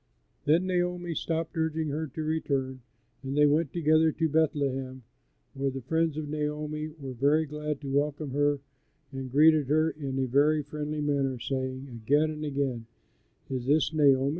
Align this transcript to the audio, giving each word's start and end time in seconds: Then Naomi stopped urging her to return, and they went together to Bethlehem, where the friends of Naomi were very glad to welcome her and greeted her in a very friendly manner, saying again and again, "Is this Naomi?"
Then 0.45 0.65
Naomi 0.65 1.13
stopped 1.13 1.55
urging 1.55 1.89
her 1.89 2.07
to 2.07 2.23
return, 2.23 2.81
and 3.21 3.37
they 3.37 3.45
went 3.45 3.71
together 3.71 4.11
to 4.11 4.29
Bethlehem, 4.29 5.03
where 5.53 5.69
the 5.69 5.83
friends 5.83 6.17
of 6.17 6.27
Naomi 6.27 6.87
were 6.99 7.13
very 7.13 7.45
glad 7.45 7.81
to 7.81 7.87
welcome 7.95 8.31
her 8.31 8.57
and 9.11 9.31
greeted 9.31 9.67
her 9.67 9.91
in 9.91 10.17
a 10.17 10.25
very 10.25 10.63
friendly 10.63 11.01
manner, 11.01 11.37
saying 11.39 11.87
again 11.87 12.31
and 12.31 12.43
again, 12.43 12.87
"Is 13.47 13.67
this 13.67 13.93
Naomi?" 13.93 14.29